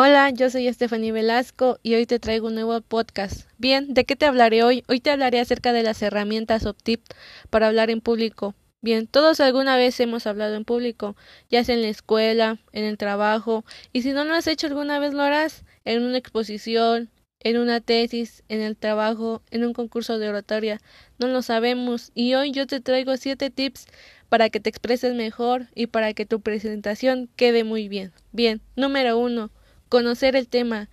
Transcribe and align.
Hola, 0.00 0.30
yo 0.30 0.48
soy 0.48 0.72
Stephanie 0.72 1.10
Velasco 1.10 1.80
y 1.82 1.96
hoy 1.96 2.06
te 2.06 2.20
traigo 2.20 2.46
un 2.46 2.54
nuevo 2.54 2.80
podcast. 2.82 3.48
Bien, 3.58 3.94
¿de 3.94 4.04
qué 4.04 4.14
te 4.14 4.26
hablaré 4.26 4.62
hoy? 4.62 4.84
Hoy 4.86 5.00
te 5.00 5.10
hablaré 5.10 5.40
acerca 5.40 5.72
de 5.72 5.82
las 5.82 6.00
herramientas 6.02 6.66
o 6.66 6.72
tips 6.72 7.16
para 7.50 7.66
hablar 7.66 7.90
en 7.90 8.00
público. 8.00 8.54
Bien, 8.80 9.08
todos 9.08 9.40
alguna 9.40 9.76
vez 9.76 9.98
hemos 9.98 10.28
hablado 10.28 10.54
en 10.54 10.64
público, 10.64 11.16
ya 11.50 11.64
sea 11.64 11.74
en 11.74 11.82
la 11.82 11.88
escuela, 11.88 12.60
en 12.70 12.84
el 12.84 12.96
trabajo, 12.96 13.64
y 13.92 14.02
si 14.02 14.12
no 14.12 14.24
lo 14.24 14.34
has 14.34 14.46
hecho 14.46 14.68
alguna 14.68 15.00
vez 15.00 15.14
lo 15.14 15.22
harás 15.22 15.64
en 15.84 16.04
una 16.04 16.16
exposición, 16.16 17.10
en 17.40 17.58
una 17.58 17.80
tesis, 17.80 18.44
en 18.48 18.60
el 18.60 18.76
trabajo, 18.76 19.42
en 19.50 19.64
un 19.64 19.72
concurso 19.72 20.20
de 20.20 20.28
oratoria. 20.28 20.80
No 21.18 21.26
lo 21.26 21.42
sabemos 21.42 22.12
y 22.14 22.34
hoy 22.34 22.52
yo 22.52 22.68
te 22.68 22.78
traigo 22.78 23.16
siete 23.16 23.50
tips 23.50 23.86
para 24.28 24.48
que 24.48 24.60
te 24.60 24.70
expreses 24.70 25.16
mejor 25.16 25.66
y 25.74 25.88
para 25.88 26.14
que 26.14 26.24
tu 26.24 26.40
presentación 26.40 27.28
quede 27.34 27.64
muy 27.64 27.88
bien. 27.88 28.12
Bien, 28.30 28.60
número 28.76 29.18
uno, 29.18 29.50
Conocer 29.88 30.36
el 30.36 30.48
tema. 30.48 30.88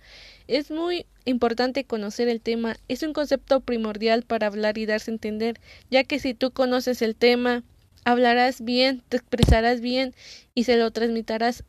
Es 0.48 0.70
muy 0.70 1.06
importante 1.24 1.84
conocer 1.84 2.28
el 2.28 2.40
tema. 2.40 2.76
Es 2.88 3.02
un 3.02 3.12
concepto 3.12 3.60
primordial 3.60 4.22
para 4.22 4.46
hablar 4.46 4.78
y 4.78 4.86
darse 4.86 5.10
a 5.10 5.14
entender, 5.14 5.60
ya 5.90 6.04
que 6.04 6.18
si 6.18 6.34
tú 6.34 6.50
conoces 6.50 7.02
el 7.02 7.14
tema, 7.14 7.62
hablarás 8.04 8.62
bien, 8.62 9.02
te 9.08 9.16
expresarás 9.16 9.80
bien 9.80 10.14
y 10.54 10.64
se 10.64 10.76
lo 10.76 10.90
transmitirás, 10.92 11.64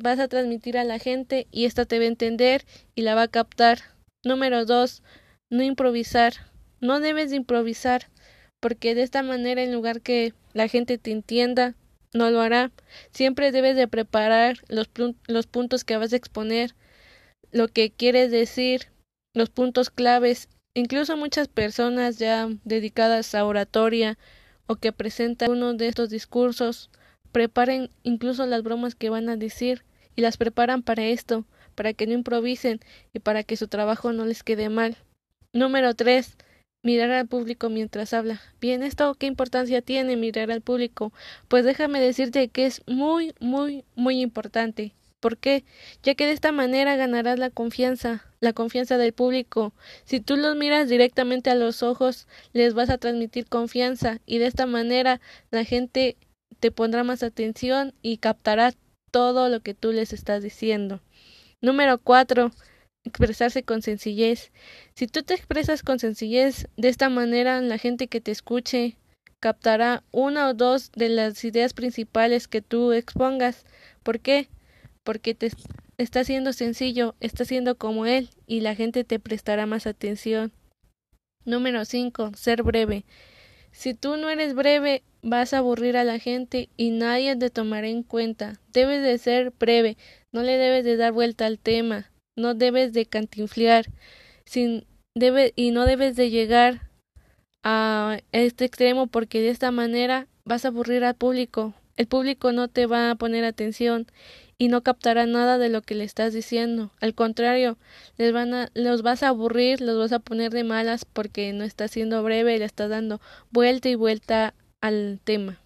vas 0.00 0.18
a 0.18 0.28
transmitir 0.28 0.78
a 0.78 0.84
la 0.84 0.98
gente 0.98 1.46
y 1.50 1.64
ésta 1.64 1.84
te 1.84 1.98
va 1.98 2.04
a 2.04 2.08
entender 2.08 2.64
y 2.94 3.02
la 3.02 3.14
va 3.14 3.22
a 3.22 3.28
captar. 3.28 3.80
Número 4.24 4.64
dos, 4.64 5.02
no 5.50 5.62
improvisar. 5.62 6.34
No 6.80 7.00
debes 7.00 7.30
de 7.30 7.36
improvisar, 7.36 8.08
porque 8.58 8.94
de 8.94 9.02
esta 9.02 9.22
manera, 9.22 9.62
en 9.62 9.72
lugar 9.72 10.00
que 10.00 10.32
la 10.54 10.66
gente 10.66 10.96
te 10.96 11.10
entienda, 11.10 11.74
no 12.12 12.30
lo 12.30 12.40
hará. 12.40 12.72
Siempre 13.12 13.52
debes 13.52 13.76
de 13.76 13.88
preparar 13.88 14.58
los, 14.68 14.90
los 15.26 15.46
puntos 15.46 15.84
que 15.84 15.96
vas 15.96 16.12
a 16.12 16.16
exponer, 16.16 16.74
lo 17.52 17.68
que 17.68 17.90
quieres 17.90 18.30
decir, 18.30 18.88
los 19.34 19.50
puntos 19.50 19.90
claves. 19.90 20.48
Incluso 20.74 21.16
muchas 21.16 21.48
personas 21.48 22.18
ya 22.18 22.48
dedicadas 22.64 23.34
a 23.34 23.44
oratoria 23.44 24.18
o 24.66 24.76
que 24.76 24.92
presentan 24.92 25.50
uno 25.50 25.74
de 25.74 25.88
estos 25.88 26.10
discursos 26.10 26.90
preparen 27.32 27.90
incluso 28.02 28.46
las 28.46 28.62
bromas 28.62 28.94
que 28.94 29.10
van 29.10 29.28
a 29.28 29.36
decir 29.36 29.84
y 30.16 30.22
las 30.22 30.36
preparan 30.36 30.82
para 30.82 31.04
esto, 31.04 31.44
para 31.74 31.92
que 31.92 32.06
no 32.06 32.12
improvisen 32.14 32.80
y 33.12 33.20
para 33.20 33.42
que 33.42 33.56
su 33.56 33.68
trabajo 33.68 34.12
no 34.12 34.26
les 34.26 34.42
quede 34.42 34.68
mal. 34.68 34.96
Número 35.52 35.94
tres 35.94 36.36
mirar 36.82 37.10
al 37.10 37.26
público 37.26 37.68
mientras 37.68 38.12
habla. 38.12 38.40
Bien, 38.60 38.82
¿esto 38.82 39.14
qué 39.14 39.26
importancia 39.26 39.82
tiene 39.82 40.16
mirar 40.16 40.50
al 40.50 40.60
público? 40.60 41.12
Pues 41.48 41.64
déjame 41.64 42.00
decirte 42.00 42.48
que 42.48 42.66
es 42.66 42.82
muy, 42.86 43.34
muy, 43.40 43.84
muy 43.94 44.20
importante. 44.20 44.94
¿Por 45.20 45.36
qué? 45.36 45.64
Ya 46.02 46.14
que 46.14 46.24
de 46.24 46.32
esta 46.32 46.50
manera 46.50 46.96
ganarás 46.96 47.38
la 47.38 47.50
confianza, 47.50 48.24
la 48.40 48.54
confianza 48.54 48.96
del 48.96 49.12
público. 49.12 49.74
Si 50.04 50.20
tú 50.20 50.36
los 50.36 50.56
miras 50.56 50.88
directamente 50.88 51.50
a 51.50 51.54
los 51.54 51.82
ojos, 51.82 52.26
les 52.54 52.72
vas 52.72 52.88
a 52.88 52.96
transmitir 52.96 53.46
confianza 53.46 54.18
y 54.24 54.38
de 54.38 54.46
esta 54.46 54.64
manera 54.64 55.20
la 55.50 55.64
gente 55.64 56.16
te 56.58 56.70
pondrá 56.70 57.04
más 57.04 57.22
atención 57.22 57.92
y 58.00 58.16
captará 58.16 58.72
todo 59.10 59.50
lo 59.50 59.60
que 59.60 59.74
tú 59.74 59.92
les 59.92 60.14
estás 60.14 60.42
diciendo. 60.42 61.00
Número 61.60 61.98
cuatro, 61.98 62.52
expresarse 63.04 63.62
con 63.62 63.82
sencillez. 63.82 64.52
Si 64.94 65.06
tú 65.06 65.22
te 65.22 65.34
expresas 65.34 65.82
con 65.82 65.98
sencillez, 65.98 66.68
de 66.76 66.88
esta 66.88 67.08
manera 67.08 67.60
la 67.60 67.78
gente 67.78 68.08
que 68.08 68.20
te 68.20 68.30
escuche 68.30 68.96
captará 69.40 70.04
una 70.10 70.48
o 70.48 70.54
dos 70.54 70.92
de 70.92 71.08
las 71.08 71.42
ideas 71.44 71.72
principales 71.72 72.46
que 72.46 72.60
tú 72.60 72.92
expongas. 72.92 73.64
¿Por 74.02 74.20
qué? 74.20 74.48
Porque 75.02 75.34
te 75.34 75.50
está 75.96 76.24
siendo 76.24 76.52
sencillo, 76.52 77.14
está 77.20 77.44
siendo 77.44 77.76
como 77.76 78.04
él 78.04 78.30
y 78.46 78.60
la 78.60 78.74
gente 78.74 79.02
te 79.04 79.18
prestará 79.18 79.66
más 79.66 79.86
atención. 79.86 80.52
Número 81.46 81.86
5. 81.86 82.32
Ser 82.36 82.62
breve. 82.62 83.06
Si 83.72 83.94
tú 83.94 84.16
no 84.18 84.28
eres 84.28 84.54
breve, 84.54 85.02
vas 85.22 85.54
a 85.54 85.58
aburrir 85.58 85.96
a 85.96 86.04
la 86.04 86.18
gente 86.18 86.68
y 86.76 86.90
nadie 86.90 87.34
te 87.36 87.48
tomará 87.48 87.88
en 87.88 88.02
cuenta. 88.02 88.60
Debes 88.72 89.02
de 89.02 89.16
ser 89.16 89.52
breve, 89.58 89.96
no 90.32 90.42
le 90.42 90.58
debes 90.58 90.84
de 90.84 90.96
dar 90.96 91.12
vuelta 91.12 91.46
al 91.46 91.58
tema 91.58 92.10
no 92.40 92.54
debes 92.54 92.92
de 92.92 93.06
cantinflear 93.06 93.86
sin, 94.44 94.84
debe, 95.14 95.52
y 95.56 95.70
no 95.70 95.86
debes 95.86 96.16
de 96.16 96.30
llegar 96.30 96.90
a 97.62 98.18
este 98.32 98.64
extremo 98.64 99.06
porque 99.06 99.40
de 99.40 99.50
esta 99.50 99.70
manera 99.70 100.26
vas 100.44 100.64
a 100.64 100.68
aburrir 100.68 101.04
al 101.04 101.14
público. 101.14 101.74
El 101.96 102.06
público 102.06 102.52
no 102.52 102.68
te 102.68 102.86
va 102.86 103.10
a 103.10 103.14
poner 103.14 103.44
atención 103.44 104.06
y 104.56 104.68
no 104.68 104.82
captará 104.82 105.26
nada 105.26 105.58
de 105.58 105.68
lo 105.68 105.82
que 105.82 105.94
le 105.94 106.04
estás 106.04 106.32
diciendo. 106.32 106.92
Al 107.00 107.14
contrario, 107.14 107.78
les 108.16 108.32
van 108.32 108.54
a, 108.54 108.70
los 108.74 109.02
vas 109.02 109.22
a 109.22 109.28
aburrir, 109.28 109.80
los 109.80 109.98
vas 109.98 110.12
a 110.12 110.18
poner 110.18 110.52
de 110.52 110.64
malas 110.64 111.04
porque 111.04 111.52
no 111.52 111.64
estás 111.64 111.90
siendo 111.92 112.22
breve 112.22 112.54
y 112.54 112.58
le 112.58 112.64
estás 112.64 112.90
dando 112.90 113.20
vuelta 113.50 113.88
y 113.88 113.94
vuelta 113.94 114.54
al 114.80 115.20
tema. 115.24 115.60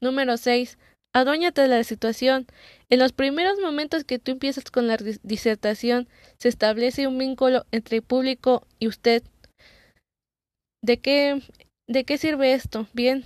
Número 0.00 0.36
6. 0.36 0.78
Adóñate 1.14 1.60
de 1.60 1.68
la 1.68 1.84
situación. 1.84 2.46
En 2.88 2.98
los 2.98 3.12
primeros 3.12 3.58
momentos 3.60 4.04
que 4.04 4.18
tú 4.18 4.32
empiezas 4.32 4.70
con 4.70 4.86
la 4.86 4.96
disertación, 5.22 6.08
se 6.38 6.48
establece 6.48 7.06
un 7.06 7.18
vínculo 7.18 7.66
entre 7.70 7.98
el 7.98 8.02
público 8.02 8.66
y 8.78 8.88
usted. 8.88 9.22
¿De 10.82 10.98
qué, 10.98 11.42
¿De 11.86 12.04
qué 12.04 12.16
sirve 12.16 12.54
esto? 12.54 12.86
Bien, 12.94 13.24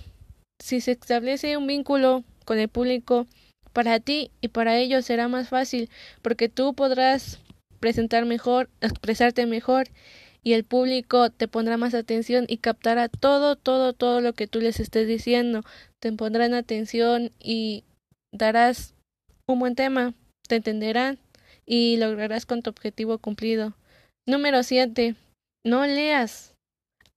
si 0.61 0.81
se 0.81 0.91
establece 0.91 1.55
un 1.55 1.65
vínculo 1.65 2.23
con 2.43 2.59
el 2.59 2.67
público, 2.67 3.25
para 3.71 3.99
ti 3.99 4.31
y 4.41 4.49
para 4.49 4.77
ellos 4.77 5.05
será 5.05 5.27
más 5.27 5.49
fácil, 5.49 5.89
porque 6.21 6.49
tú 6.49 6.73
podrás 6.73 7.39
presentar 7.79 8.25
mejor, 8.25 8.69
expresarte 8.81 9.45
mejor 9.45 9.87
y 10.47 10.53
el 10.53 10.63
público 10.63 11.29
te 11.29 11.49
pondrá 11.49 11.75
más 11.75 11.93
atención 11.93 12.45
y 12.47 12.59
captará 12.59 13.09
todo, 13.09 13.57
todo, 13.57 13.91
todo 13.91 14.21
lo 14.21 14.31
que 14.31 14.47
tú 14.47 14.61
les 14.61 14.79
estés 14.79 15.05
diciendo. 15.05 15.63
Te 15.99 16.09
pondrán 16.13 16.53
atención 16.53 17.33
y 17.37 17.83
darás 18.31 18.93
un 19.45 19.59
buen 19.59 19.75
tema, 19.75 20.13
te 20.47 20.55
entenderán 20.55 21.19
y 21.65 21.97
lograrás 21.97 22.45
con 22.45 22.61
tu 22.61 22.69
objetivo 22.69 23.17
cumplido. 23.17 23.75
Número 24.25 24.63
7. 24.63 25.15
No 25.65 25.85
leas, 25.85 26.53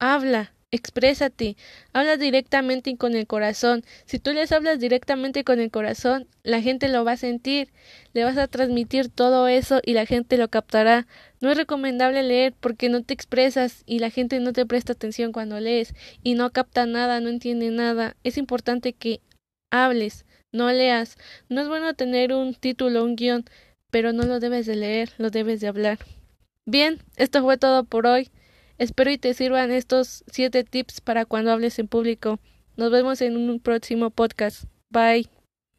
habla. 0.00 0.52
Exprésate, 0.72 1.56
habla 1.92 2.16
directamente 2.16 2.90
y 2.90 2.96
con 2.96 3.16
el 3.16 3.26
corazón. 3.26 3.82
Si 4.04 4.20
tú 4.20 4.32
les 4.32 4.52
hablas 4.52 4.78
directamente 4.78 5.42
con 5.42 5.58
el 5.58 5.72
corazón, 5.72 6.28
la 6.44 6.62
gente 6.62 6.88
lo 6.88 7.04
va 7.04 7.12
a 7.12 7.16
sentir, 7.16 7.72
le 8.12 8.22
vas 8.22 8.38
a 8.38 8.46
transmitir 8.46 9.08
todo 9.08 9.48
eso 9.48 9.80
y 9.84 9.94
la 9.94 10.06
gente 10.06 10.36
lo 10.36 10.46
captará. 10.48 11.08
No 11.40 11.50
es 11.50 11.56
recomendable 11.56 12.22
leer 12.22 12.54
porque 12.60 12.88
no 12.88 13.02
te 13.02 13.14
expresas 13.14 13.82
y 13.84 13.98
la 13.98 14.10
gente 14.10 14.38
no 14.38 14.52
te 14.52 14.64
presta 14.64 14.92
atención 14.92 15.32
cuando 15.32 15.58
lees 15.58 15.92
y 16.22 16.34
no 16.34 16.50
capta 16.50 16.86
nada, 16.86 17.18
no 17.18 17.30
entiende 17.30 17.70
nada. 17.70 18.14
Es 18.22 18.38
importante 18.38 18.92
que 18.92 19.20
hables, 19.72 20.24
no 20.52 20.70
leas. 20.70 21.16
No 21.48 21.62
es 21.62 21.66
bueno 21.66 21.94
tener 21.94 22.32
un 22.32 22.54
título, 22.54 23.02
un 23.02 23.16
guion, 23.16 23.44
pero 23.90 24.12
no 24.12 24.22
lo 24.22 24.38
debes 24.38 24.66
de 24.66 24.76
leer, 24.76 25.10
lo 25.18 25.30
debes 25.30 25.60
de 25.60 25.66
hablar. 25.66 25.98
Bien, 26.64 27.00
esto 27.16 27.42
fue 27.42 27.58
todo 27.58 27.82
por 27.82 28.06
hoy. 28.06 28.30
Espero 28.80 29.10
y 29.10 29.18
te 29.18 29.34
sirvan 29.34 29.72
estos 29.72 30.24
siete 30.32 30.64
tips 30.64 31.02
para 31.02 31.26
cuando 31.26 31.52
hables 31.52 31.78
en 31.78 31.86
público. 31.86 32.40
Nos 32.78 32.90
vemos 32.90 33.20
en 33.20 33.36
un 33.36 33.60
próximo 33.60 34.08
podcast. 34.08 34.64
Bye. 34.88 35.28